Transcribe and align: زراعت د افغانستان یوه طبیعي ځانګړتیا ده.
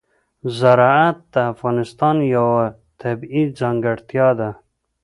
زراعت 0.57 1.17
د 1.33 1.35
افغانستان 1.53 2.15
یوه 2.35 2.61
طبیعي 3.01 3.43
ځانګړتیا 3.59 4.27
ده. 4.39 4.49